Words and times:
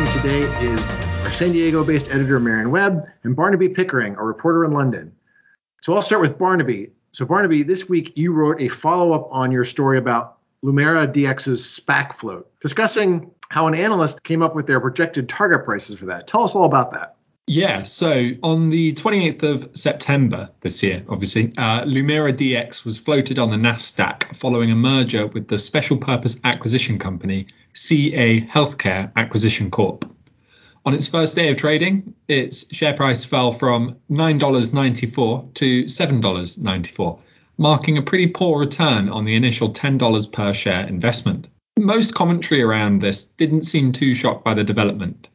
me 0.00 0.06
today 0.12 0.38
is 0.64 0.88
our 1.24 1.30
San 1.30 1.52
Diego 1.52 1.84
based 1.84 2.08
editor, 2.08 2.40
Marion 2.40 2.70
Webb, 2.70 3.06
and 3.22 3.36
Barnaby 3.36 3.68
Pickering, 3.68 4.16
a 4.16 4.24
reporter 4.24 4.64
in 4.64 4.72
London. 4.72 5.12
So 5.82 5.94
I'll 5.94 6.00
start 6.00 6.22
with 6.22 6.38
Barnaby. 6.38 6.92
So, 7.12 7.26
Barnaby, 7.26 7.64
this 7.64 7.86
week 7.86 8.16
you 8.16 8.32
wrote 8.32 8.62
a 8.62 8.68
follow 8.68 9.12
up 9.12 9.28
on 9.30 9.52
your 9.52 9.64
story 9.64 9.98
about 9.98 10.38
LumiraDx's 10.64 11.62
SPAC 11.62 12.14
float, 12.14 12.50
discussing 12.60 13.30
how 13.50 13.66
an 13.66 13.74
analyst 13.74 14.22
came 14.22 14.40
up 14.40 14.54
with 14.54 14.66
their 14.66 14.80
projected 14.80 15.28
target 15.28 15.66
prices 15.66 15.96
for 15.96 16.06
that. 16.06 16.26
Tell 16.26 16.44
us 16.44 16.54
all 16.54 16.64
about 16.64 16.92
that. 16.92 17.16
Yeah, 17.46 17.82
so 17.82 18.30
on 18.44 18.70
the 18.70 18.92
28th 18.92 19.42
of 19.42 19.70
September 19.76 20.50
this 20.60 20.84
year, 20.84 21.04
obviously, 21.08 21.52
uh, 21.58 21.82
LumiraDx 21.84 22.84
was 22.84 22.98
floated 22.98 23.40
on 23.40 23.50
the 23.50 23.56
NASDAQ 23.56 24.36
following 24.36 24.70
a 24.70 24.76
merger 24.76 25.26
with 25.26 25.48
the 25.48 25.58
special 25.58 25.96
purpose 25.96 26.40
acquisition 26.44 27.00
company 27.00 27.48
CA 27.74 28.40
Healthcare 28.42 29.10
Acquisition 29.16 29.72
Corp. 29.72 30.04
On 30.86 30.94
its 30.94 31.08
first 31.08 31.34
day 31.34 31.50
of 31.50 31.56
trading, 31.56 32.14
its 32.28 32.72
share 32.72 32.94
price 32.94 33.24
fell 33.24 33.50
from 33.50 33.96
$9.94 34.10 35.52
to 35.54 35.82
$7.94, 35.84 37.18
marking 37.58 37.98
a 37.98 38.02
pretty 38.02 38.28
poor 38.28 38.60
return 38.60 39.08
on 39.08 39.24
the 39.24 39.34
initial 39.34 39.72
$10 39.72 40.32
per 40.32 40.54
share 40.54 40.86
investment. 40.86 41.48
Most 41.76 42.14
commentary 42.14 42.62
around 42.62 43.00
this 43.00 43.24
didn't 43.24 43.62
seem 43.62 43.90
too 43.90 44.14
shocked 44.14 44.44
by 44.44 44.54
the 44.54 44.62
development. 44.62 45.28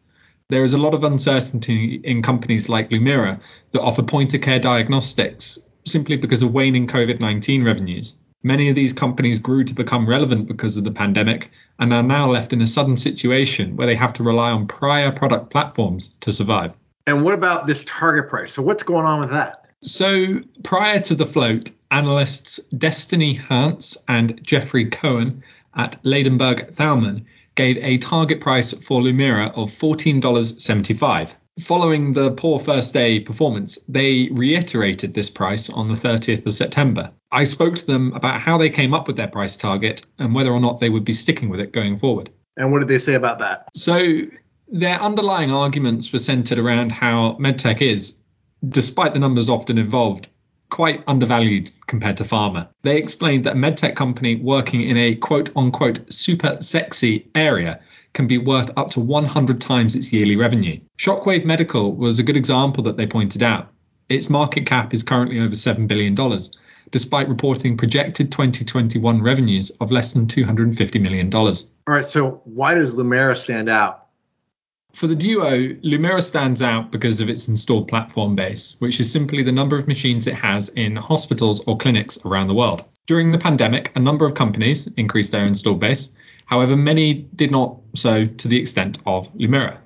There 0.49 0.63
is 0.63 0.75
a 0.75 0.77
lot 0.77 0.93
of 0.93 1.03
uncertainty 1.03 1.99
in 2.03 2.21
companies 2.21 2.69
like 2.69 2.91
Lumira 2.91 3.41
that 3.71 3.81
offer 3.81 4.03
point 4.03 4.35
of 4.35 4.41
care 4.41 4.59
diagnostics 4.59 5.57
simply 5.85 6.17
because 6.17 6.43
of 6.43 6.53
waning 6.53 6.85
COVID 6.85 7.19
19 7.19 7.63
revenues. 7.63 8.15
Many 8.43 8.69
of 8.69 8.75
these 8.75 8.93
companies 8.93 9.39
grew 9.39 9.63
to 9.63 9.73
become 9.73 10.07
relevant 10.07 10.47
because 10.47 10.77
of 10.77 10.83
the 10.83 10.91
pandemic 10.91 11.49
and 11.79 11.91
are 11.91 12.03
now 12.03 12.29
left 12.29 12.53
in 12.53 12.61
a 12.61 12.67
sudden 12.67 12.95
situation 12.95 13.75
where 13.75 13.87
they 13.87 13.95
have 13.95 14.13
to 14.13 14.23
rely 14.23 14.51
on 14.51 14.67
prior 14.67 15.11
product 15.11 15.49
platforms 15.49 16.09
to 16.19 16.31
survive. 16.31 16.75
And 17.07 17.23
what 17.23 17.33
about 17.33 17.65
this 17.65 17.83
target 17.83 18.29
price? 18.29 18.53
So, 18.53 18.61
what's 18.61 18.83
going 18.83 19.07
on 19.07 19.21
with 19.21 19.31
that? 19.31 19.65
So, 19.81 20.41
prior 20.63 20.99
to 20.99 21.15
the 21.15 21.25
float, 21.25 21.71
analysts 21.89 22.57
Destiny 22.67 23.35
Hantz 23.35 23.97
and 24.07 24.39
Jeffrey 24.43 24.91
Cohen 24.91 25.43
at 25.75 26.03
Ladenburg 26.03 26.73
Thalmann 26.75 27.25
gave 27.55 27.77
a 27.77 27.97
target 27.97 28.41
price 28.41 28.73
for 28.73 29.01
Lumira 29.01 29.51
of 29.55 29.71
$14.75. 29.71 31.35
Following 31.61 32.11
the 32.11 32.31
poor 32.31 32.59
first 32.59 32.93
day 32.93 33.21
performance, 33.21 33.77
they 33.87 34.27
reiterated 34.29 35.13
this 35.13 35.29
price 35.29 35.69
on 35.69 35.87
the 35.87 35.95
30th 35.95 36.45
of 36.45 36.53
September. 36.53 37.13
I 37.31 37.45
spoke 37.45 37.75
to 37.75 37.87
them 37.87 38.11
about 38.13 38.41
how 38.41 38.57
they 38.57 38.69
came 38.69 38.93
up 38.93 39.07
with 39.07 39.15
their 39.15 39.29
price 39.29 39.55
target 39.55 40.05
and 40.19 40.35
whether 40.35 40.51
or 40.51 40.59
not 40.59 40.81
they 40.81 40.89
would 40.89 41.05
be 41.05 41.13
sticking 41.13 41.47
with 41.47 41.61
it 41.61 41.71
going 41.71 41.97
forward. 41.99 42.29
And 42.57 42.71
what 42.71 42.79
did 42.79 42.89
they 42.89 42.99
say 42.99 43.13
about 43.13 43.39
that? 43.39 43.69
So, 43.73 44.03
their 44.67 44.99
underlying 44.99 45.51
arguments 45.51 46.11
were 46.11 46.19
centered 46.19 46.59
around 46.59 46.91
how 46.91 47.37
medtech 47.39 47.81
is, 47.81 48.21
despite 48.67 49.13
the 49.13 49.19
numbers 49.19 49.49
often 49.49 49.77
involved, 49.77 50.27
quite 50.69 51.03
undervalued 51.07 51.71
compared 51.95 52.17
to 52.17 52.23
pharma. 52.25 52.67
They 52.83 52.97
explained 52.97 53.45
that 53.45 53.53
a 53.53 53.57
medtech 53.57 53.95
company 53.95 54.35
working 54.35 54.81
in 54.81 54.97
a 54.97 55.15
quote 55.15 55.55
unquote 55.55 56.11
super 56.11 56.57
sexy 56.59 57.29
area 57.33 57.79
can 58.13 58.27
be 58.27 58.37
worth 58.37 58.71
up 58.75 58.91
to 58.91 58.99
100 58.99 59.61
times 59.61 59.95
its 59.95 60.11
yearly 60.11 60.35
revenue. 60.35 60.79
Shockwave 60.97 61.45
Medical 61.45 61.95
was 61.95 62.19
a 62.19 62.23
good 62.23 62.35
example 62.35 62.83
that 62.83 62.97
they 62.97 63.07
pointed 63.07 63.43
out. 63.43 63.71
Its 64.09 64.29
market 64.29 64.65
cap 64.65 64.93
is 64.93 65.03
currently 65.03 65.39
over 65.39 65.55
$7 65.55 65.87
billion, 65.87 66.15
despite 66.91 67.29
reporting 67.29 67.77
projected 67.77 68.31
2021 68.31 69.21
revenues 69.21 69.69
of 69.81 69.89
less 69.89 70.13
than 70.13 70.27
$250 70.27 71.01
million. 71.01 71.33
All 71.33 71.53
right, 71.87 72.07
so 72.07 72.41
why 72.43 72.73
does 72.73 72.93
Lumira 72.93 73.37
stand 73.37 73.69
out? 73.69 74.04
For 74.95 75.07
the 75.07 75.15
Duo, 75.15 75.73
Lumira 75.83 76.21
stands 76.21 76.61
out 76.61 76.89
because 76.89 77.19
of 77.19 77.27
its 77.27 77.49
installed 77.49 77.89
platform 77.89 78.33
base, 78.33 78.77
which 78.79 79.01
is 79.01 79.11
simply 79.11 79.43
the 79.43 79.51
number 79.51 79.77
of 79.77 79.89
machines 79.89 80.25
it 80.25 80.35
has 80.35 80.69
in 80.69 80.95
hospitals 80.95 81.59
or 81.67 81.77
clinics 81.77 82.25
around 82.25 82.47
the 82.47 82.53
world. 82.53 82.81
During 83.05 83.33
the 83.33 83.37
pandemic, 83.37 83.91
a 83.95 83.99
number 83.99 84.25
of 84.25 84.35
companies 84.35 84.87
increased 84.95 85.33
their 85.33 85.45
installed 85.45 85.81
base. 85.81 86.13
However, 86.45 86.77
many 86.77 87.27
did 87.35 87.51
not 87.51 87.77
so 87.93 88.25
to 88.25 88.47
the 88.47 88.57
extent 88.57 88.99
of 89.05 89.27
Lumira. 89.33 89.79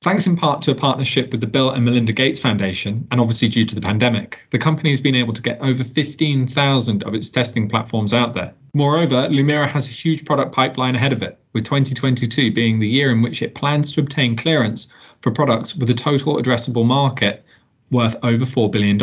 Thanks 0.00 0.26
in 0.26 0.38
part 0.38 0.62
to 0.62 0.70
a 0.70 0.76
partnership 0.76 1.30
with 1.30 1.42
the 1.42 1.46
Bill 1.46 1.68
and 1.68 1.84
Melinda 1.84 2.14
Gates 2.14 2.40
Foundation, 2.40 3.06
and 3.10 3.20
obviously 3.20 3.48
due 3.48 3.66
to 3.66 3.74
the 3.74 3.82
pandemic, 3.82 4.38
the 4.50 4.58
company 4.58 4.88
has 4.88 5.02
been 5.02 5.14
able 5.14 5.34
to 5.34 5.42
get 5.42 5.60
over 5.60 5.84
15,000 5.84 7.02
of 7.02 7.14
its 7.14 7.28
testing 7.28 7.68
platforms 7.68 8.14
out 8.14 8.34
there. 8.34 8.54
Moreover, 8.74 9.28
Lumira 9.28 9.68
has 9.68 9.86
a 9.86 9.92
huge 9.92 10.24
product 10.24 10.52
pipeline 10.52 10.94
ahead 10.94 11.12
of 11.12 11.22
it, 11.22 11.38
with 11.52 11.64
2022 11.64 12.52
being 12.52 12.80
the 12.80 12.88
year 12.88 13.10
in 13.10 13.20
which 13.20 13.42
it 13.42 13.54
plans 13.54 13.92
to 13.92 14.00
obtain 14.00 14.34
clearance 14.34 14.92
for 15.20 15.30
products 15.30 15.76
with 15.76 15.90
a 15.90 15.94
total 15.94 16.36
addressable 16.36 16.86
market 16.86 17.44
worth 17.90 18.16
over 18.22 18.46
$4 18.46 18.72
billion. 18.72 18.98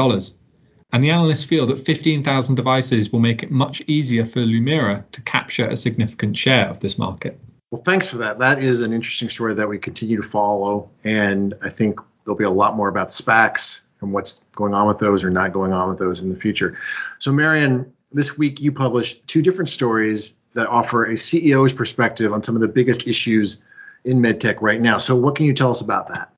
And 0.92 1.04
the 1.04 1.12
analysts 1.12 1.44
feel 1.44 1.68
that 1.68 1.78
15,000 1.78 2.56
devices 2.56 3.12
will 3.12 3.20
make 3.20 3.44
it 3.44 3.52
much 3.52 3.84
easier 3.86 4.26
for 4.26 4.40
Lumira 4.40 5.04
to 5.12 5.22
capture 5.22 5.68
a 5.68 5.76
significant 5.76 6.36
share 6.36 6.68
of 6.68 6.80
this 6.80 6.98
market. 6.98 7.40
Well, 7.70 7.84
thanks 7.84 8.08
for 8.08 8.18
that. 8.18 8.40
That 8.40 8.64
is 8.64 8.82
an 8.82 8.92
interesting 8.92 9.30
story 9.30 9.54
that 9.54 9.70
we 9.70 9.78
continue 9.78 10.20
to 10.20 10.28
follow. 10.28 10.90
And 11.04 11.54
I 11.64 11.70
think 11.70 12.00
there'll 12.26 12.38
be 12.38 12.44
a 12.44 12.50
lot 12.50 12.76
more 12.76 12.88
about 12.88 13.10
SPACs 13.10 13.82
and 14.02 14.12
what's 14.14 14.44
going 14.56 14.74
on 14.74 14.88
with 14.88 14.98
those 14.98 15.24
or 15.24 15.30
not 15.30 15.54
going 15.54 15.74
on 15.74 15.90
with 15.90 16.00
those 16.00 16.22
in 16.22 16.30
the 16.30 16.36
future. 16.36 16.76
So, 17.20 17.32
Marion, 17.32 17.94
this 18.12 18.38
week 18.38 18.60
you 18.60 18.72
published 18.72 19.26
two 19.28 19.42
different 19.42 19.70
stories 19.70 20.34
that 20.54 20.68
offer 20.68 21.06
a 21.06 21.14
CEO's 21.14 21.74
perspective 21.74 22.34
on 22.34 22.44
some 22.44 22.56
of 22.56 22.62
the 22.62 22.68
biggest 22.68 23.08
issues 23.08 23.58
in 24.04 24.20
medtech 24.20 24.62
right 24.62 24.82
now. 24.82 24.98
So, 24.98 25.16
what 25.16 25.36
can 25.36 25.46
you 25.46 25.54
tell 25.54 25.72
us 25.72 25.82
about 25.82 26.08
that? 26.10 26.34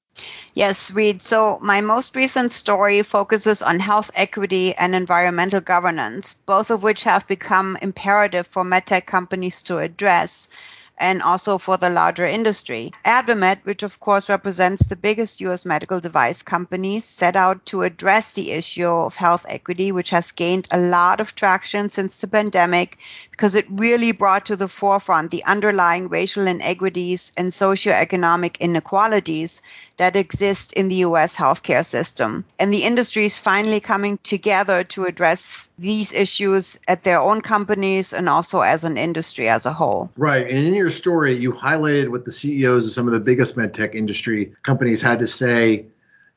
Yes, 0.53 0.91
Reed. 0.91 1.21
So, 1.21 1.59
my 1.61 1.79
most 1.79 2.15
recent 2.15 2.51
story 2.51 3.01
focuses 3.03 3.61
on 3.61 3.79
health 3.79 4.11
equity 4.15 4.75
and 4.75 4.93
environmental 4.93 5.61
governance, 5.61 6.33
both 6.33 6.71
of 6.71 6.83
which 6.83 7.05
have 7.05 7.27
become 7.27 7.77
imperative 7.81 8.45
for 8.45 8.63
medtech 8.63 9.05
companies 9.05 9.61
to 9.63 9.77
address 9.77 10.49
and 11.01 11.21
also 11.23 11.57
for 11.57 11.77
the 11.77 11.89
larger 11.89 12.25
industry. 12.25 12.91
AdvaMed, 13.03 13.65
which 13.65 13.81
of 13.81 13.99
course 13.99 14.29
represents 14.29 14.85
the 14.85 14.95
biggest 14.95 15.41
US 15.41 15.65
medical 15.65 15.99
device 15.99 16.43
companies, 16.43 17.03
set 17.03 17.35
out 17.35 17.65
to 17.65 17.81
address 17.81 18.33
the 18.33 18.51
issue 18.51 18.87
of 18.87 19.15
health 19.15 19.45
equity, 19.49 19.91
which 19.91 20.11
has 20.11 20.31
gained 20.31 20.67
a 20.71 20.79
lot 20.79 21.19
of 21.19 21.33
traction 21.33 21.89
since 21.89 22.21
the 22.21 22.27
pandemic 22.27 22.99
because 23.31 23.55
it 23.55 23.65
really 23.69 24.11
brought 24.11 24.45
to 24.45 24.55
the 24.55 24.67
forefront 24.67 25.31
the 25.31 25.43
underlying 25.45 26.07
racial 26.07 26.45
inequities 26.45 27.33
and 27.35 27.47
socioeconomic 27.47 28.59
inequalities 28.59 29.63
that 30.01 30.15
exists 30.15 30.73
in 30.73 30.89
the 30.89 30.95
US 31.07 31.37
healthcare 31.37 31.85
system. 31.85 32.43
And 32.59 32.73
the 32.73 32.85
industry 32.85 33.25
is 33.25 33.37
finally 33.37 33.79
coming 33.79 34.17
together 34.23 34.83
to 34.95 35.03
address 35.03 35.71
these 35.77 36.11
issues 36.11 36.79
at 36.87 37.03
their 37.03 37.19
own 37.19 37.41
companies 37.41 38.11
and 38.11 38.27
also 38.27 38.61
as 38.61 38.83
an 38.83 38.97
industry 38.97 39.47
as 39.47 39.67
a 39.67 39.71
whole. 39.71 40.09
Right. 40.17 40.47
And 40.47 40.57
in 40.57 40.73
your 40.73 40.89
story, 40.89 41.35
you 41.35 41.51
highlighted 41.51 42.09
what 42.09 42.25
the 42.25 42.31
CEOs 42.31 42.87
of 42.87 42.93
some 42.93 43.05
of 43.05 43.13
the 43.13 43.19
biggest 43.19 43.55
medtech 43.55 43.93
industry 43.93 44.53
companies 44.63 45.03
had 45.03 45.19
to 45.19 45.27
say 45.27 45.85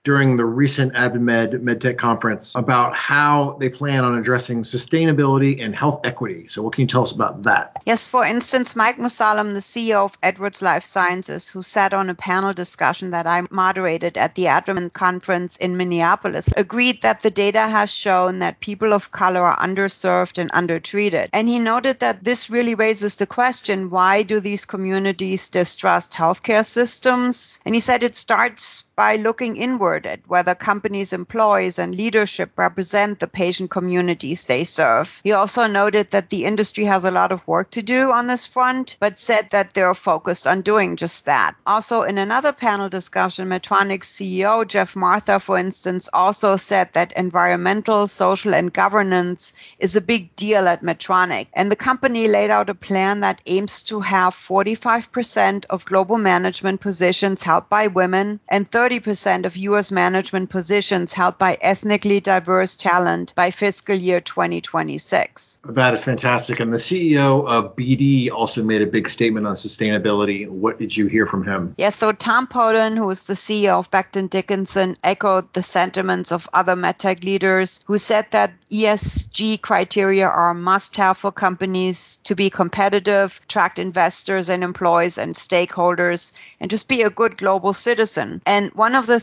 during 0.05 0.37
the 0.37 0.45
recent 0.45 0.93
AdvaMed 0.93 1.63
MedTech 1.63 1.97
conference 1.97 2.55
about 2.55 2.95
how 2.95 3.57
they 3.59 3.71
plan 3.71 4.05
on 4.05 4.19
addressing 4.19 4.63
sustainability 4.63 5.65
and 5.65 5.75
health 5.75 6.05
equity. 6.05 6.47
So, 6.47 6.63
what 6.63 6.75
can 6.75 6.83
you 6.83 6.87
tell 6.87 7.03
us 7.03 7.13
about 7.13 7.43
that? 7.45 7.83
Yes, 7.87 8.09
for 8.09 8.25
instance, 8.25 8.77
Mike 8.77 8.99
Mussallem, 8.99 9.55
the 9.55 9.61
CEO 9.61 10.05
of 10.05 10.19
Edwards 10.23 10.61
Life 10.61 10.85
Sciences, 10.85 11.49
who 11.49 11.63
sat 11.63 11.95
on 11.95 12.11
a 12.11 12.15
panel 12.15 12.53
discussion 12.53 13.11
that 13.11 13.27
I 13.27 13.43
moderated 13.51 14.19
at 14.19 14.35
the 14.35 14.45
AdvaMed 14.45 14.93
conference 14.93 15.57
in 15.57 15.79
Minneapolis, 15.79 16.51
agreed 16.55 17.01
that 17.03 17.23
the 17.23 17.31
data 17.31 17.61
has 17.61 17.91
shown 17.91 18.41
that 18.41 18.61
people 18.61 18.93
of 18.93 19.11
color 19.11 19.41
are 19.41 19.59
underserved 19.59 20.37
and 20.37 20.51
undertreated. 20.53 21.31
And 21.33 21.49
he 21.49 21.59
noted 21.59 22.01
that 22.01 22.23
this 22.23 22.51
really 22.51 22.75
raises 22.75 23.17
the 23.17 23.27
question 23.27 23.89
why 23.89 24.23
do 24.23 24.39
these 24.41 24.67
communities 24.67 25.49
distrust 25.49 26.13
healthcare 26.13 26.67
systems? 26.67 27.61
And 27.65 27.75
he 27.75 27.81
said 27.81 28.03
it 28.03 28.17
starts 28.17 28.83
by 28.97 29.17
looking 29.17 29.57
inward 29.57 29.94
at 29.99 30.21
whether 30.27 30.55
companies' 30.55 31.13
employees 31.13 31.79
and 31.79 31.95
leadership 31.95 32.51
represent 32.57 33.21
the 33.21 33.29
patient 33.29 33.71
communities 33.71 34.45
they 34.45 34.65
serve. 34.65 35.21
He 35.23 35.33
also 35.33 35.67
noted 35.67 36.11
that 36.11 36.31
the 36.31 36.45
industry 36.45 36.85
has 36.85 37.05
a 37.05 37.11
lot 37.11 37.33
of 37.33 37.47
work 37.47 37.71
to 37.71 37.83
do 37.83 38.11
on 38.11 38.27
this 38.27 38.47
front, 38.47 38.97
but 39.01 39.19
said 39.19 39.51
that 39.51 39.73
they're 39.73 39.95
focused 39.95 40.47
on 40.47 40.63
doing 40.63 40.97
just 40.97 41.27
that. 41.27 41.55
Also, 41.67 42.03
in 42.03 42.19
another 42.19 42.53
panel 42.53 42.89
discussion, 42.89 43.49
Medtronic's 43.49 44.13
CEO 44.13 44.67
Geoff 44.67 44.97
Martha, 44.97 45.39
for 45.39 45.57
instance, 45.57 46.09
also 46.13 46.57
said 46.57 46.91
that 46.93 47.13
environmental, 47.13 48.09
social, 48.09 48.55
and 48.55 48.73
governance 48.73 49.55
is 49.79 49.97
a 49.97 50.01
big 50.01 50.35
deal 50.37 50.67
at 50.67 50.83
Medtronic. 50.83 51.47
And 51.53 51.71
the 51.71 51.77
company 51.77 52.27
laid 52.27 52.51
out 52.51 52.71
a 52.71 52.75
plan 52.75 53.21
that 53.21 53.41
aims 53.47 53.85
to 53.85 54.01
have 54.01 54.35
45% 54.35 55.67
of 55.71 55.85
global 55.85 56.19
management 56.19 56.81
positions 56.81 57.43
held 57.43 57.69
by 57.69 57.87
women 57.87 58.41
and 58.49 58.69
30% 58.69 59.47
of 59.47 59.57
U.S 59.57 59.84
workforce 59.85 59.93
management 59.93 60.51
positions 60.51 61.13
held 61.13 61.37
by 61.39 61.59
ethnically 61.61 62.21
diverse 62.21 62.77
talent 62.77 63.35
by 63.35 63.51
fiscal 63.51 63.95
year 63.95 64.21
2026. 64.21 65.59
That 65.65 65.95
is 65.95 66.05
fantastic. 66.05 66.61
And 66.61 66.73
the 66.73 66.79
CEO 66.79 67.47
of 67.47 67.77
BD 67.77 68.31
also 68.31 68.63
made 68.63 68.83
a 68.83 68.87
big 68.87 69.09
statement 69.09 69.47
on 69.47 69.57
sustainability. 69.57 70.49
What 70.49 70.79
did 70.79 70.97
you 70.97 71.07
hear 71.07 71.27
from 71.27 71.45
him? 71.45 71.75
Yes, 71.77 71.97
so 71.97 72.13
Tom 72.13 72.47
Polen, 72.47 72.97
who 72.97 73.11
is 73.11 73.25
the 73.25 73.35
CEO 73.35 73.79
of 73.79 73.91
Becton 73.91 74.31
Dickinson, 74.31 74.97
echoed 75.03 75.53
the 75.53 75.63
sentiments 75.63 76.33
of 76.33 76.49
other 76.53 76.77
medtech 76.77 77.25
leaders 77.25 77.81
who 77.87 77.99
said 77.99 78.27
that 78.31 78.53
ESG 78.71 79.61
criteria 79.61 80.27
are 80.27 80.51
a 80.51 80.55
must 80.55 80.97
have 80.97 81.17
for 81.17 81.33
companies 81.33 82.19
to 82.25 82.35
be 82.35 82.51
competitive, 82.51 83.41
attract 83.45 83.79
investors 83.79 84.49
and 84.49 84.65
employees 84.65 85.19
and 85.19 85.35
stakeholders, 85.35 86.33
and 86.61 86.71
just 86.71 86.89
be 86.89 87.03
a 87.03 87.11
good 87.11 87.37
global 87.37 87.73
citizen. 87.73 88.41
And 88.47 88.73
one 88.73 88.95
of 88.95 89.07
the 89.07 89.21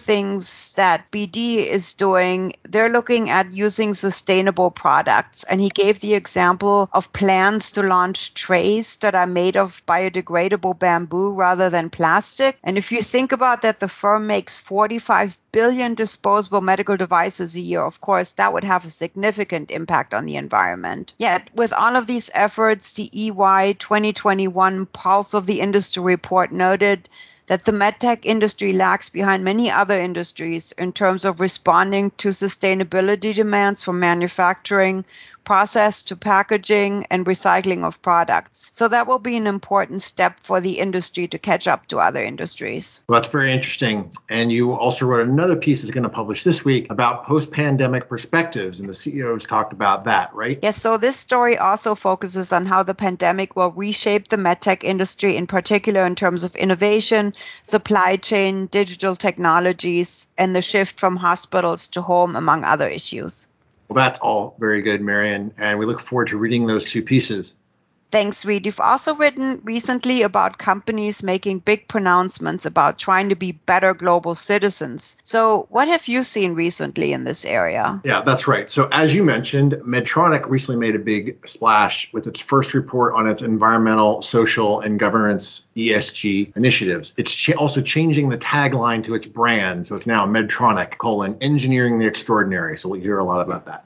things 0.51 0.74
that 0.74 1.12
BD 1.12 1.65
is 1.65 1.94
doing, 1.94 2.53
they're 2.63 2.89
looking 2.89 3.30
at 3.30 3.51
using 3.51 3.94
sustainable 3.94 4.71
products. 4.71 5.44
And 5.44 5.62
he 5.62 5.69
gave 5.69 6.00
the 6.00 6.13
example 6.13 6.89
of 6.92 7.13
plans 7.13 7.71
to 7.74 7.83
launch 7.83 8.33
trays 8.33 8.98
that 8.98 9.15
are 9.15 9.27
made 9.27 9.57
of 9.57 9.83
biodegradable 9.86 10.77
bamboo 10.77 11.33
rather 11.33 11.69
than 11.69 11.89
plastic. 11.89 12.57
And 12.63 12.77
if 12.77 12.92
you 12.92 13.01
think 13.01 13.31
about 13.31 13.62
that, 13.62 13.80
the 13.80 13.88
firm 13.88 14.27
makes 14.27 14.59
45 14.59 15.38
billion 15.51 15.95
disposable 15.95 16.62
medical 16.62 16.98
devices 16.98 17.56
a 17.56 17.59
year. 17.59 17.81
Of 17.81 18.01
course, 18.01 18.33
that 18.33 18.53
would 18.53 18.63
have 18.63 18.86
a 18.86 18.89
significant 18.89 19.71
impact 19.71 20.13
on 20.13 20.25
the 20.25 20.36
environment. 20.36 21.13
Yet, 21.18 21.50
with 21.56 21.74
all 21.74 21.95
of 21.95 22.07
these 22.07 22.31
efforts, 22.33 22.94
the 22.94 23.09
EY 23.13 23.75
2021 23.80 24.86
Pulse 24.88 25.33
of 25.33 25.45
the 25.45 25.59
Industry 25.62 26.03
report 26.03 26.51
noted 26.51 27.09
that 27.51 27.65
the 27.65 27.74
medtech 27.74 28.19
industry 28.24 28.71
lags 28.71 29.09
behind 29.09 29.44
many 29.44 29.69
other 29.69 30.00
industries 30.00 30.71
in 30.77 30.94
terms 30.94 31.25
of 31.25 31.42
responding 31.42 32.09
to 32.12 32.30
sustainability 32.30 33.36
demands 33.36 33.83
from 33.83 34.00
manufacturing, 34.00 35.03
process 35.43 36.03
to 36.03 36.15
packaging 36.15 37.05
and 37.09 37.25
recycling 37.25 37.83
of 37.83 38.01
products. 38.01 38.71
So 38.73 38.88
that 38.88 39.07
will 39.07 39.19
be 39.19 39.38
an 39.38 39.47
important 39.47 40.01
step 40.01 40.39
for 40.39 40.61
the 40.61 40.79
industry 40.79 41.27
to 41.27 41.39
catch 41.39 41.67
up 41.67 41.88
to 41.88 41.99
other 41.99 42.21
industries. 42.21 43.01
Well, 43.07 43.19
that's 43.19 43.31
very 43.31 43.51
interesting. 43.51 44.11
And 44.29 44.51
you 44.51 44.73
also 44.73 45.05
wrote 45.05 45.27
another 45.27 45.55
piece 45.55 45.81
that's 45.81 45.93
going 45.93 46.03
to 46.03 46.09
publish 46.09 46.43
this 46.43 46.63
week 46.63 46.88
about 46.89 47.25
post 47.25 47.51
pandemic 47.51 48.07
perspectives, 48.07 48.79
and 48.79 48.88
the 48.88 48.93
CEOs 48.93 49.45
talked 49.45 49.73
about 49.73 50.05
that, 50.05 50.33
right? 50.33 50.59
Yes. 50.61 50.77
So 50.77 50.97
this 50.97 51.15
story 51.15 51.57
also 51.57 51.95
focuses 51.95 52.53
on 52.53 52.65
how 52.65 52.83
the 52.83 52.95
pandemic 52.95 53.55
will 53.55 53.71
reshape 53.71 54.27
the 54.27 54.38
medtech 54.38 54.83
industry, 54.83 55.38
in 55.38 55.47
particular 55.47 56.01
in 56.01 56.15
terms 56.15 56.43
of 56.43 56.55
innovation, 56.55 57.33
supply 57.63 58.17
chain, 58.17 58.67
digital 58.67 59.15
technologies, 59.15 60.27
and 60.38 60.55
the 60.55 60.61
shift 60.61 60.99
from 60.99 61.15
hospitals 61.15 61.88
to 61.89 62.01
home, 62.01 62.35
among 62.35 62.63
other 62.63 62.88
issues. 62.88 63.47
Well, 63.91 64.05
that's 64.05 64.19
all 64.19 64.55
very 64.57 64.81
good, 64.81 65.01
Marion, 65.01 65.53
and 65.57 65.77
we 65.77 65.85
look 65.85 65.99
forward 65.99 66.29
to 66.29 66.38
reading 66.38 66.65
those 66.65 66.85
two 66.85 67.03
pieces. 67.03 67.55
Thanks, 68.12 68.46
Reed. 68.46 68.66
You've 68.66 68.81
also 68.81 69.16
written 69.16 69.62
recently 69.63 70.24
about 70.24 70.58
companies 70.58 71.24
making 71.24 71.60
big 71.60 71.88
pronouncements 71.88 72.66
about 72.66 73.00
trying 73.00 73.30
to 73.30 73.36
be 73.36 73.54
better 73.54 73.94
global 73.94 74.36
citizens. 74.36 75.16
So, 75.24 75.68
what 75.69 75.88
have 75.88 76.10
you 76.10 76.22
seen 76.24 76.54
recently 76.54 77.13
in 77.13 77.24
this 77.24 77.46
area? 77.46 78.02
Yeah, 78.04 78.22
that's 78.22 78.50
right. 78.50 78.69
So, 78.69 78.90
as 78.92 79.16
you 79.16 79.24
mentioned, 79.24 79.74
Medtronic 79.86 80.50
recently 80.50 80.78
made 80.86 80.96
a 80.96 81.00
big 81.00 81.48
splash 81.48 82.12
with 82.12 82.28
its 82.28 82.42
first 82.42 82.74
report 82.74 83.13
on 83.13 83.28
its 83.28 83.42
environmental, 83.42 84.22
social, 84.22 84.81
and 84.81 85.00
governance 85.00 85.63
ESG 85.78 86.54
initiatives. 86.58 87.13
It's 87.16 87.34
ch- 87.34 87.56
also 87.56 87.81
changing 87.81 88.28
the 88.28 88.38
tagline 88.38 89.06
to 89.06 89.16
its 89.16 89.25
brand. 89.25 89.88
So, 89.88 89.96
it's 89.96 90.06
now 90.08 90.25
Medtronic, 90.25 90.98
colon, 90.98 91.38
engineering 91.40 91.98
the 91.98 92.08
extraordinary. 92.08 92.78
So, 92.78 92.90
we'll 92.90 93.00
hear 93.00 93.19
a 93.19 93.24
lot 93.24 93.40
about 93.40 93.66
that 93.68 93.86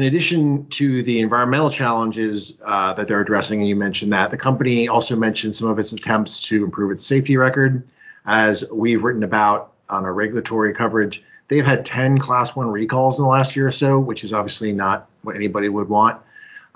in 0.00 0.06
addition 0.06 0.66
to 0.68 1.02
the 1.02 1.20
environmental 1.20 1.68
challenges 1.68 2.54
uh, 2.64 2.94
that 2.94 3.06
they're 3.06 3.20
addressing, 3.20 3.60
and 3.60 3.68
you 3.68 3.76
mentioned 3.76 4.10
that, 4.14 4.30
the 4.30 4.36
company 4.38 4.88
also 4.88 5.14
mentioned 5.14 5.54
some 5.54 5.68
of 5.68 5.78
its 5.78 5.92
attempts 5.92 6.42
to 6.44 6.64
improve 6.64 6.90
its 6.90 7.04
safety 7.04 7.36
record. 7.36 7.86
As 8.24 8.64
we've 8.72 9.04
written 9.04 9.24
about 9.24 9.72
on 9.90 10.06
our 10.06 10.14
regulatory 10.14 10.72
coverage, 10.72 11.22
they've 11.48 11.66
had 11.66 11.84
10 11.84 12.16
class 12.16 12.56
one 12.56 12.68
recalls 12.68 13.18
in 13.18 13.24
the 13.24 13.28
last 13.28 13.54
year 13.54 13.66
or 13.66 13.72
so, 13.72 14.00
which 14.00 14.24
is 14.24 14.32
obviously 14.32 14.72
not 14.72 15.06
what 15.20 15.36
anybody 15.36 15.68
would 15.68 15.90
want. 15.90 16.18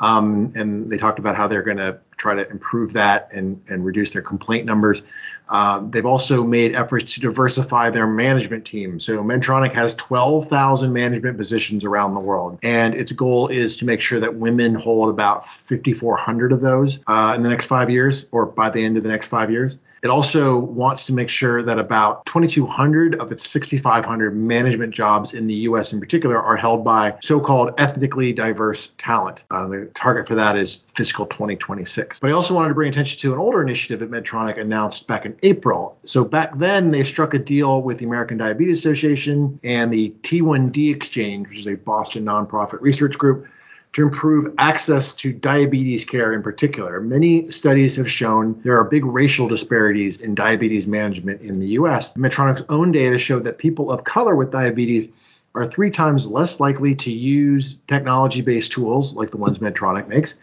Um, 0.01 0.53
and 0.55 0.91
they 0.91 0.99
talked 0.99 1.19
about 1.19 1.35
how 1.35 1.47
they're 1.47 1.63
going 1.63 1.79
to 1.79 1.99
try 2.17 2.35
to 2.35 2.49
improve 2.51 2.93
that 2.95 3.33
and, 3.33 3.61
and 3.69 3.85
reduce 3.85 4.11
their 4.11 4.23
complaint 4.23 4.67
numbers. 4.67 5.03
Um, 5.49 5.91
they've 5.91 6.07
also 6.07 6.43
made 6.43 6.75
efforts 6.75 7.15
to 7.15 7.21
diversify 7.21 7.91
their 7.91 8.07
management 8.07 8.65
team. 8.65 8.99
So 8.99 9.23
Medtronic 9.23 9.73
has 9.75 9.95
12,000 9.97 10.93
management 10.93 11.37
positions 11.37 11.85
around 11.85 12.15
the 12.15 12.21
world, 12.21 12.59
and 12.63 12.95
its 12.95 13.13
goal 13.13 13.49
is 13.49 13.77
to 13.79 13.85
make 13.85 14.01
sure 14.01 14.21
that 14.21 14.35
women 14.35 14.75
hold 14.75 15.11
about 15.11 15.47
5,400 15.49 16.53
of 16.53 16.61
those 16.63 17.01
uh, 17.07 17.35
in 17.37 17.43
the 17.43 17.51
next 17.51 17.67
five 17.67 17.91
years, 17.91 18.25
or 18.33 18.47
by 18.47 18.71
the 18.71 18.83
end 18.83 18.97
of 18.97 19.03
the 19.03 19.09
next 19.11 19.29
five 19.29 19.51
years. 19.51 19.77
It 20.05 20.11
also 20.11 20.59
wants 20.59 21.07
to 21.07 21.15
make 21.15 21.31
sure 21.31 21.63
that 21.63 21.79
about 21.79 22.27
2,200 22.27 23.15
of 23.15 23.33
its 23.33 23.49
6,500 23.49 24.37
management 24.37 24.95
jobs 24.95 25.33
in 25.33 25.47
the 25.47 25.55
US 25.55 25.95
in 25.95 25.99
particular 25.99 26.39
are 26.39 26.57
held 26.57 26.85
by 26.85 27.15
so 27.23 27.41
called 27.41 27.73
ethnically 27.79 28.31
diverse 28.31 28.93
talent. 28.99 29.45
Uh, 29.51 29.67
the 29.67 29.87
target 29.95 30.29
for 30.29 30.35
that 30.35 30.57
is 30.57 30.81
fiscal 30.95 31.25
2026. 31.25 32.21
But 32.21 32.29
I 32.29 32.35
also 32.35 32.53
wanted 32.53 32.69
to 32.69 32.75
bring 32.75 32.91
attention 32.91 33.19
to 33.21 33.33
an 33.33 33.39
older 33.39 33.63
initiative 33.63 34.01
that 34.01 34.11
Medtronic 34.11 34.61
announced 34.61 35.07
back 35.07 35.25
in 35.25 35.35
April. 35.43 35.97
So 36.05 36.23
back 36.23 36.59
then, 36.59 36.91
they 36.91 37.03
struck 37.03 37.33
a 37.33 37.39
deal 37.39 37.81
with 37.81 37.97
the 37.97 38.05
American 38.05 38.37
Diabetes 38.37 38.81
Association 38.81 39.59
and 39.65 39.91
the 39.91 40.11
T1D 40.21 40.95
Exchange, 40.95 41.49
which 41.49 41.61
is 41.61 41.67
a 41.67 41.77
Boston 41.77 42.27
nonprofit 42.27 42.83
research 42.83 43.17
group 43.17 43.47
to 43.95 44.03
improve 44.03 44.53
access 44.59 45.13
to 45.13 45.33
diabetes 45.33 46.05
care 46.05 46.33
in 46.33 46.43
particular. 46.43 47.01
Many 47.01 47.51
studies 47.51 47.97
have 47.97 48.11
shown 48.11 48.61
there 48.65 48.77
are 48.77 48.85
big 48.85 49.05
racial 49.05 49.49
disparities 49.49 50.21
in 50.21 50.35
diabetes 50.35 50.87
management 50.87 51.41
in 51.43 51.61
the 51.61 51.69
US. 51.69 52.13
Medtronic's 52.15 52.65
own 52.69 52.91
data 52.93 53.19
show 53.19 53.39
that 53.39 53.57
people 53.57 53.91
of 53.91 54.05
color 54.05 54.35
with 54.35 54.51
diabetes 54.51 55.09
are 55.55 55.71
three 55.71 55.91
times 55.91 56.27
less 56.27 56.59
likely 56.59 56.97
to 56.97 57.13
use 57.13 57.77
technology 57.87 58.41
based 58.41 58.73
tools 58.73 59.15
like 59.15 59.31
the 59.31 59.37
ones 59.37 59.61
Medtronic 59.61 60.09
makes 60.09 60.35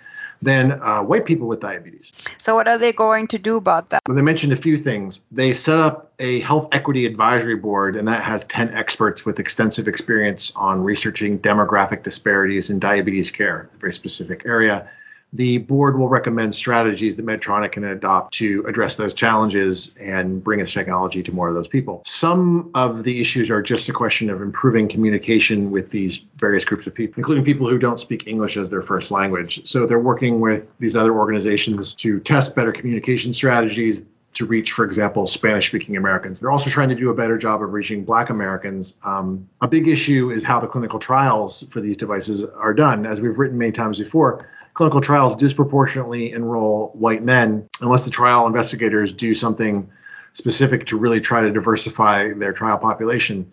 than 0.42 0.72
uh, 0.72 1.02
white 1.04 1.26
people 1.26 1.48
with 1.48 1.60
diabetes. 1.60 2.12
So, 2.38 2.56
what 2.56 2.68
are 2.68 2.78
they 2.78 2.92
going 2.92 3.28
to 3.28 3.40
do 3.40 3.58
about 3.58 3.90
that? 3.90 4.02
Well, 4.08 4.16
they 4.16 4.24
mentioned 4.24 4.54
a 4.54 4.58
few 4.58 4.78
things. 4.78 5.22
They 5.32 5.54
set 5.54 5.78
up 5.78 6.12
a 6.20 6.40
health 6.42 6.70
equity 6.72 7.06
advisory 7.06 7.56
board, 7.56 7.96
and 7.96 8.08
that 8.08 8.24
has 8.24 8.44
10 8.46 8.74
experts 8.74 9.26
with 9.26 9.40
extensive 9.40 9.88
experience 9.88 10.52
on 10.56 10.84
researching 10.84 11.40
demographic 11.40 12.04
disparities 12.04 12.70
in 12.70 12.80
diabetes 12.80 13.32
care, 13.32 13.70
a 13.74 13.78
very 13.78 13.94
specific 13.94 14.44
area 14.46 14.90
the 15.34 15.60
board 15.60 15.98
will 15.98 16.10
recommend 16.10 16.54
strategies 16.54 17.16
that 17.16 17.26
Medtronic 17.26 17.74
can 17.74 17.86
adopt 17.86 18.34
to 18.36 18.66
address 18.68 18.96
those 18.96 19.14
challenges 19.14 19.96
and 20.00 20.44
bring 20.44 20.60
its 20.60 20.74
technology 20.74 21.24
to 21.24 21.32
more 21.32 21.48
of 21.48 21.54
those 21.54 21.68
people. 21.70 22.02
Some 22.06 22.72
of 22.74 23.04
the 23.04 23.22
issues 23.22 23.50
are 23.50 23.62
just 23.62 23.88
a 23.88 23.94
question 23.94 24.30
of 24.30 24.42
improving 24.42 24.90
communication 24.90 25.72
with 25.72 25.90
these 25.90 26.18
various 26.36 26.66
groups 26.66 26.86
of 26.86 26.94
people, 26.94 27.16
including 27.18 27.46
people 27.46 27.70
who 27.70 27.78
don't 27.78 27.98
speak 27.98 28.28
English 28.28 28.58
as 28.58 28.70
their 28.70 28.82
first 28.82 29.10
language. 29.10 29.66
So 29.66 29.86
they're 29.86 30.00
working 30.00 30.42
with 30.42 30.70
these 30.80 30.96
other 30.96 31.14
organizations 31.14 31.94
to 31.94 32.20
test 32.20 32.56
better 32.56 32.74
communication 32.74 33.32
strategies 33.32 34.06
to 34.34 34.46
reach, 34.46 34.72
for 34.72 34.86
example, 34.86 35.28
Spanish 35.28 35.68
speaking 35.68 35.98
Americans. 35.98 36.40
They're 36.40 36.52
also 36.52 36.70
trying 36.70 36.90
to 36.90 36.96
do 36.96 37.10
a 37.10 37.14
better 37.14 37.38
job 37.38 37.62
of 37.62 37.74
reaching 37.74 38.06
Black 38.06 38.30
Americans. 38.30 38.94
Um, 39.04 39.50
a 39.60 39.68
big 39.68 39.88
issue 39.88 40.32
is 40.32 40.42
how 40.44 40.60
the 40.60 40.68
clinical 40.68 41.00
trials 41.00 41.64
for 41.70 41.82
these 41.82 41.98
devices 41.98 42.46
are 42.46 42.74
done. 42.74 43.06
As 43.06 43.20
we've 43.20 43.38
written 43.38 43.58
many 43.58 43.74
times 43.74 44.00
before, 44.00 44.48
clinical 44.74 45.02
trials 45.02 45.36
disproportionately 45.36 46.32
enroll 46.32 46.92
white 46.94 47.24
men 47.24 47.68
unless 47.82 48.06
the 48.06 48.12
trial 48.12 48.48
investigators 48.48 49.12
do 49.14 49.34
something 49.34 49.90
specific 50.34 50.86
to 50.88 50.98
really 50.98 51.20
try 51.20 51.42
to 51.42 51.52
diversify 51.52 52.34
their 52.34 52.54
trial 52.54 52.78
population. 52.78 53.52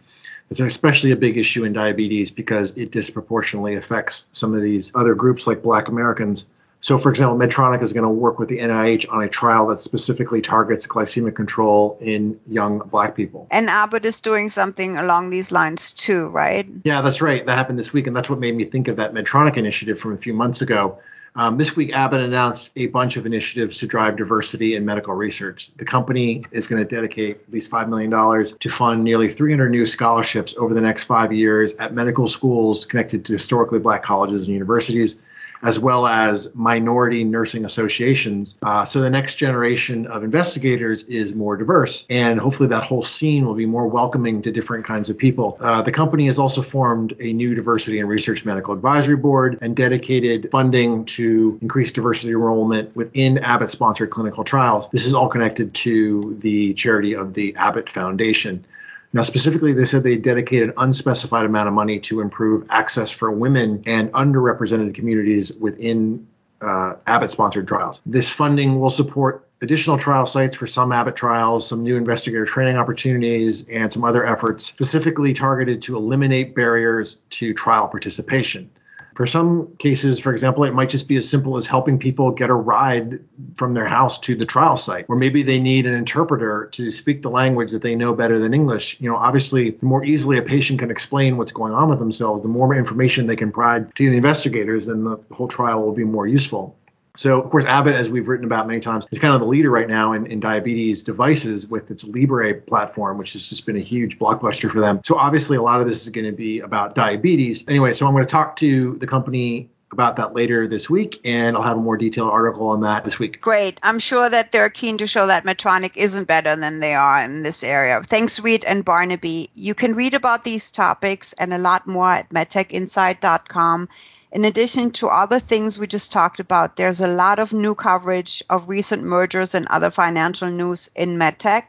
It's 0.50 0.60
especially 0.60 1.10
a 1.10 1.16
big 1.16 1.36
issue 1.36 1.64
in 1.64 1.72
diabetes 1.72 2.30
because 2.30 2.70
it 2.72 2.90
disproportionately 2.90 3.74
affects 3.74 4.28
some 4.32 4.54
of 4.54 4.62
these 4.62 4.92
other 4.94 5.14
groups 5.14 5.46
like 5.46 5.62
Black 5.62 5.88
Americans. 5.88 6.46
So, 6.80 6.96
for 6.96 7.10
example, 7.10 7.36
Medtronic 7.36 7.82
is 7.82 7.92
going 7.92 8.04
to 8.04 8.10
work 8.10 8.38
with 8.38 8.48
the 8.48 8.58
NIH 8.58 9.10
on 9.10 9.22
a 9.22 9.28
trial 9.28 9.66
that 9.68 9.78
specifically 9.78 10.40
targets 10.40 10.86
glycemic 10.86 11.34
control 11.34 11.98
in 12.00 12.38
young 12.46 12.78
Black 12.78 13.16
people. 13.16 13.48
And 13.50 13.68
Abbott 13.68 14.04
is 14.04 14.20
doing 14.20 14.48
something 14.48 14.96
along 14.96 15.30
these 15.30 15.50
lines 15.50 15.92
too, 15.92 16.28
right? 16.28 16.66
Yeah, 16.84 17.02
that's 17.02 17.20
right. 17.20 17.44
That 17.44 17.58
happened 17.58 17.78
this 17.78 17.92
week, 17.92 18.06
and 18.06 18.14
that's 18.14 18.30
what 18.30 18.38
made 18.38 18.54
me 18.54 18.64
think 18.64 18.86
of 18.88 18.96
that 18.96 19.12
Medtronic 19.12 19.56
initiative 19.56 19.98
from 19.98 20.12
a 20.12 20.18
few 20.18 20.32
months 20.32 20.62
ago. 20.62 20.98
Um, 21.34 21.56
this 21.56 21.76
week, 21.76 21.92
Abbott 21.92 22.20
announced 22.20 22.72
a 22.76 22.88
bunch 22.88 23.16
of 23.16 23.26
initiatives 23.26 23.78
to 23.78 23.86
drive 23.86 24.16
diversity 24.16 24.74
in 24.74 24.84
medical 24.84 25.14
research. 25.14 25.70
The 25.76 25.84
company 25.84 26.44
is 26.50 26.66
going 26.66 26.82
to 26.82 26.88
dedicate 26.88 27.42
at 27.46 27.52
least 27.52 27.70
$5 27.70 27.88
million 27.88 28.10
to 28.58 28.70
fund 28.70 29.04
nearly 29.04 29.28
300 29.28 29.68
new 29.68 29.86
scholarships 29.86 30.54
over 30.56 30.74
the 30.74 30.80
next 30.80 31.04
five 31.04 31.32
years 31.32 31.74
at 31.74 31.92
medical 31.92 32.26
schools 32.26 32.86
connected 32.86 33.24
to 33.26 33.34
historically 33.34 33.78
black 33.78 34.02
colleges 34.02 34.46
and 34.46 34.54
universities 34.54 35.16
as 35.62 35.78
well 35.78 36.06
as 36.06 36.54
minority 36.54 37.24
nursing 37.24 37.64
associations. 37.64 38.56
Uh, 38.62 38.84
so 38.84 39.00
the 39.00 39.10
next 39.10 39.34
generation 39.34 40.06
of 40.06 40.22
investigators 40.22 41.02
is 41.04 41.34
more 41.34 41.56
diverse, 41.56 42.06
and 42.10 42.38
hopefully 42.38 42.68
that 42.68 42.82
whole 42.82 43.04
scene 43.04 43.44
will 43.44 43.54
be 43.54 43.66
more 43.66 43.86
welcoming 43.88 44.42
to 44.42 44.50
different 44.50 44.84
kinds 44.84 45.10
of 45.10 45.18
people. 45.18 45.56
Uh, 45.60 45.82
the 45.82 45.92
company 45.92 46.26
has 46.26 46.38
also 46.38 46.62
formed 46.62 47.14
a 47.20 47.32
new 47.32 47.54
diversity 47.54 47.98
and 47.98 48.08
research 48.08 48.44
medical 48.44 48.74
advisory 48.74 49.16
board 49.16 49.58
and 49.60 49.76
dedicated 49.76 50.48
funding 50.50 51.04
to 51.04 51.58
increase 51.62 51.92
diversity 51.92 52.32
enrollment 52.32 52.94
within 52.94 53.38
Abbott 53.38 53.70
sponsored 53.70 54.10
clinical 54.10 54.44
trials. 54.44 54.88
This 54.92 55.06
is 55.06 55.14
all 55.14 55.28
connected 55.28 55.74
to 55.74 56.36
the 56.40 56.74
charity 56.74 57.14
of 57.14 57.34
the 57.34 57.54
Abbott 57.56 57.90
Foundation. 57.90 58.64
Now, 59.12 59.22
specifically, 59.22 59.72
they 59.72 59.86
said 59.86 60.02
they 60.02 60.16
dedicated 60.16 60.70
an 60.70 60.74
unspecified 60.76 61.46
amount 61.46 61.68
of 61.68 61.74
money 61.74 61.98
to 62.00 62.20
improve 62.20 62.66
access 62.68 63.10
for 63.10 63.30
women 63.30 63.82
and 63.86 64.12
underrepresented 64.12 64.94
communities 64.94 65.52
within 65.54 66.26
uh, 66.60 66.94
Abbott 67.06 67.30
sponsored 67.30 67.66
trials. 67.66 68.02
This 68.04 68.28
funding 68.28 68.80
will 68.80 68.90
support 68.90 69.48
additional 69.62 69.98
trial 69.98 70.26
sites 70.26 70.56
for 70.56 70.66
some 70.66 70.92
Abbott 70.92 71.16
trials, 71.16 71.66
some 71.66 71.82
new 71.82 71.96
investigator 71.96 72.44
training 72.44 72.76
opportunities, 72.76 73.66
and 73.68 73.92
some 73.92 74.04
other 74.04 74.26
efforts 74.26 74.64
specifically 74.66 75.32
targeted 75.32 75.82
to 75.82 75.96
eliminate 75.96 76.54
barriers 76.54 77.16
to 77.30 77.54
trial 77.54 77.88
participation. 77.88 78.70
For 79.18 79.26
some 79.26 79.74
cases, 79.78 80.20
for 80.20 80.30
example, 80.30 80.62
it 80.62 80.72
might 80.72 80.90
just 80.90 81.08
be 81.08 81.16
as 81.16 81.28
simple 81.28 81.56
as 81.56 81.66
helping 81.66 81.98
people 81.98 82.30
get 82.30 82.50
a 82.50 82.54
ride 82.54 83.18
from 83.56 83.74
their 83.74 83.88
house 83.88 84.20
to 84.20 84.36
the 84.36 84.46
trial 84.46 84.76
site, 84.76 85.06
or 85.08 85.16
maybe 85.16 85.42
they 85.42 85.58
need 85.58 85.86
an 85.86 85.94
interpreter 85.94 86.68
to 86.74 86.92
speak 86.92 87.22
the 87.22 87.28
language 87.28 87.72
that 87.72 87.82
they 87.82 87.96
know 87.96 88.14
better 88.14 88.38
than 88.38 88.54
English. 88.54 88.96
You 89.00 89.10
know, 89.10 89.16
obviously, 89.16 89.70
the 89.70 89.86
more 89.86 90.04
easily 90.04 90.38
a 90.38 90.42
patient 90.42 90.78
can 90.78 90.92
explain 90.92 91.36
what's 91.36 91.50
going 91.50 91.72
on 91.72 91.88
with 91.88 91.98
themselves, 91.98 92.42
the 92.42 92.48
more 92.48 92.72
information 92.72 93.26
they 93.26 93.34
can 93.34 93.50
provide 93.50 93.92
to 93.96 94.08
the 94.08 94.16
investigators, 94.16 94.86
then 94.86 95.02
the 95.02 95.18
whole 95.32 95.48
trial 95.48 95.84
will 95.84 95.94
be 95.94 96.04
more 96.04 96.28
useful. 96.28 96.77
So, 97.18 97.42
of 97.42 97.50
course, 97.50 97.64
Abbott, 97.64 97.96
as 97.96 98.08
we've 98.08 98.28
written 98.28 98.46
about 98.46 98.68
many 98.68 98.78
times, 98.78 99.04
is 99.10 99.18
kind 99.18 99.34
of 99.34 99.40
the 99.40 99.46
leader 99.46 99.70
right 99.70 99.88
now 99.88 100.12
in, 100.12 100.26
in 100.26 100.38
diabetes 100.38 101.02
devices 101.02 101.66
with 101.66 101.90
its 101.90 102.04
Libre 102.04 102.54
platform, 102.54 103.18
which 103.18 103.32
has 103.32 103.44
just 103.44 103.66
been 103.66 103.76
a 103.76 103.80
huge 103.80 104.20
blockbuster 104.20 104.70
for 104.70 104.78
them. 104.78 105.00
So, 105.04 105.16
obviously, 105.16 105.56
a 105.56 105.62
lot 105.62 105.80
of 105.80 105.88
this 105.88 106.04
is 106.04 106.10
going 106.10 106.26
to 106.26 106.32
be 106.32 106.60
about 106.60 106.94
diabetes. 106.94 107.64
Anyway, 107.66 107.92
so 107.92 108.06
I'm 108.06 108.12
going 108.12 108.24
to 108.24 108.30
talk 108.30 108.54
to 108.56 108.94
the 109.00 109.08
company 109.08 109.68
about 109.90 110.14
that 110.18 110.32
later 110.32 110.68
this 110.68 110.88
week, 110.88 111.20
and 111.24 111.56
I'll 111.56 111.62
have 111.64 111.76
a 111.76 111.80
more 111.80 111.96
detailed 111.96 112.30
article 112.30 112.68
on 112.68 112.82
that 112.82 113.04
this 113.04 113.18
week. 113.18 113.40
Great. 113.40 113.80
I'm 113.82 113.98
sure 113.98 114.30
that 114.30 114.52
they're 114.52 114.70
keen 114.70 114.98
to 114.98 115.08
show 115.08 115.26
that 115.26 115.42
Medtronic 115.42 115.96
isn't 115.96 116.28
better 116.28 116.54
than 116.54 116.78
they 116.78 116.94
are 116.94 117.24
in 117.24 117.42
this 117.42 117.64
area. 117.64 118.00
Thanks, 118.00 118.38
Reed 118.38 118.64
and 118.64 118.84
Barnaby. 118.84 119.50
You 119.54 119.74
can 119.74 119.94
read 119.94 120.14
about 120.14 120.44
these 120.44 120.70
topics 120.70 121.32
and 121.32 121.52
a 121.52 121.58
lot 121.58 121.88
more 121.88 122.12
at 122.12 122.28
medtechinsight.com 122.28 123.88
in 124.32 124.44
addition 124.44 124.90
to 124.92 125.08
other 125.08 125.38
things 125.38 125.78
we 125.78 125.86
just 125.86 126.12
talked 126.12 126.40
about, 126.40 126.76
there's 126.76 127.00
a 127.00 127.08
lot 127.08 127.38
of 127.38 127.52
new 127.52 127.74
coverage 127.74 128.42
of 128.50 128.68
recent 128.68 129.02
mergers 129.02 129.54
and 129.54 129.66
other 129.68 129.90
financial 129.90 130.50
news 130.50 130.90
in 130.94 131.16
medtech. 131.16 131.64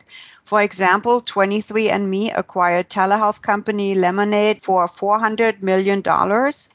For 0.50 0.64
example, 0.64 1.22
23andMe 1.22 2.36
acquired 2.36 2.90
telehealth 2.90 3.40
company 3.40 3.94
Lemonaid 3.94 4.64
for 4.64 4.88
$400 4.88 5.62
million. 5.62 6.02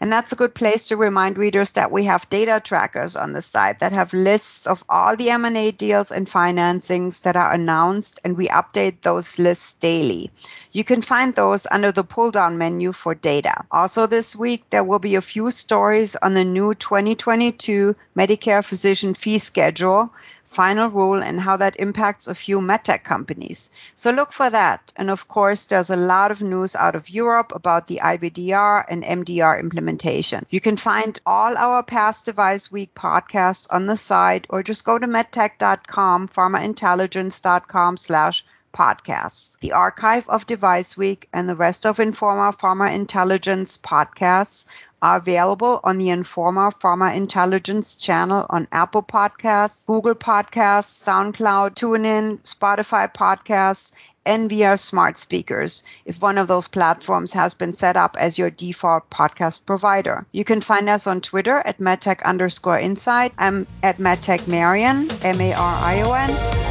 And 0.00 0.12
that's 0.12 0.31
a 0.31 0.37
good 0.37 0.54
place 0.54 0.85
to 0.85 0.97
remind 0.97 1.37
readers 1.37 1.73
that 1.73 1.90
we 1.90 2.04
have 2.04 2.28
data 2.28 2.61
trackers 2.62 3.16
on 3.16 3.33
the 3.33 3.43
site 3.43 3.81
that 3.81 3.90
have 3.90 4.12
lists 4.12 4.69
of 4.69 4.85
all 4.88 5.16
the 5.16 5.31
M&A 5.31 5.73
deals 5.73 6.12
and 6.12 6.28
financings 6.28 7.23
that 7.23 7.35
are 7.35 7.52
announced, 7.52 8.21
and 8.23 8.37
we 8.37 8.47
update 8.47 9.02
those 9.02 9.40
lists 9.40 9.75
daily. 9.75 10.31
You 10.71 10.85
can 10.85 11.02
find 11.02 11.35
those 11.35 11.66
under 11.69 11.90
the 11.90 12.04
pull 12.04 12.31
down 12.31 12.59
menu 12.59 12.93
for 12.93 13.16
data. 13.16 13.64
Also, 13.73 14.07
this 14.07 14.37
week, 14.37 14.71
there 14.71 14.85
will 14.85 15.00
be 15.00 15.16
a 15.16 15.21
few 15.21 15.50
stories 15.50 16.14
on 16.14 16.35
the 16.35 16.45
new 16.45 16.75
2022 16.75 17.97
Medicare 18.16 18.64
physician 18.64 19.14
fee 19.14 19.40
schedule 19.40 20.12
final 20.54 20.88
rule 20.88 21.23
and 21.23 21.40
how 21.40 21.56
that 21.56 21.80
impacts 21.80 22.28
a 22.28 22.34
few 22.34 22.61
medtech 22.61 23.02
companies. 23.02 23.70
So 23.94 24.11
look 24.11 24.32
for 24.32 24.49
that. 24.49 24.92
And 24.96 25.11
of 25.11 25.28
course, 25.28 25.66
there's 25.66 25.90
a 25.90 25.96
lot 25.96 26.30
of 26.30 26.42
news 26.42 26.76
out 26.76 26.94
of 26.94 27.11
Europe 27.11 27.52
about 27.54 27.87
the 27.87 28.00
IVDR 28.02 28.84
and 28.88 29.02
MDR 29.02 29.61
implementation. 29.61 30.46
You 30.50 30.61
can 30.61 30.76
find 30.76 31.18
all 31.26 31.56
our 31.56 31.82
past 31.82 32.25
Device 32.25 32.70
Week 32.70 32.94
podcasts 32.94 33.66
on 33.70 33.87
the 33.87 33.96
site 33.96 34.46
or 34.49 34.62
just 34.62 34.84
go 34.84 34.99
to 34.99 35.06
medtech.com, 35.06 36.28
pharmaintelligence.com 36.28 37.96
slash 37.96 38.44
podcasts. 38.75 39.58
The 39.61 39.73
archive 39.73 40.28
of 40.28 40.46
Device 40.46 40.96
Week 40.96 41.28
and 41.32 41.49
the 41.49 41.56
rest 41.56 41.87
of 41.87 41.99
Informa 41.99 42.56
Pharma 42.58 42.94
Intelligence 42.94 43.78
podcasts 43.78 44.66
are 45.04 45.18
available 45.18 45.80
on 45.84 45.99
the 45.99 46.06
Informa 46.06 46.73
Pharma 46.73 47.14
Intelligence 47.14 47.94
channel 47.94 48.46
on 48.49 48.66
Apple 48.73 49.02
Podcasts, 49.02 49.87
Google 49.87 50.14
Podcasts, 50.14 51.04
SoundCloud, 51.06 51.75
TuneIn, 51.75 52.40
Spotify 52.40 53.12
Podcasts, 53.12 53.92
and 54.25 54.49
via 54.49 54.78
smart 54.78 55.18
speakers 55.18 55.84
if 56.06 56.23
one 56.23 56.38
of 56.38 56.49
those 56.49 56.68
platforms 56.68 57.34
has 57.34 57.52
been 57.52 57.75
set 57.75 57.99
up 57.99 58.16
as 58.18 58.38
your 58.38 58.49
default 58.49 59.11
podcast 59.11 59.66
provider. 59.66 60.25
You 60.32 60.44
can 60.44 60.62
find 60.62 60.88
us 60.88 61.06
on 61.06 61.20
Twitter 61.20 61.61
at 61.62 61.76
medtech 61.76 62.23
underscore 62.23 62.78
insight. 62.78 63.34
I'm 63.37 63.66
at 63.82 63.99
medtech 63.99 64.49
Marion, 64.49 65.11
M-A-R-I-O-N. 65.23 66.30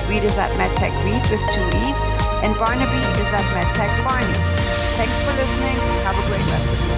Reed 0.09 0.23
is 0.23 0.39
at 0.39 0.49
medtech 0.57 0.93
Reed 1.05 1.21
with 1.29 1.45
two 1.53 1.69
E's. 1.85 2.01
And 2.41 2.57
Barnaby 2.57 3.03
is 3.21 3.31
at 3.31 3.45
medtech 3.53 3.93
Barney. 4.03 4.39
Thanks 4.97 5.21
for 5.21 5.33
listening. 5.37 5.77
Have 6.01 6.17
a 6.17 6.27
great 6.27 6.49
rest 6.49 6.73
of 6.73 6.87
your 6.87 6.92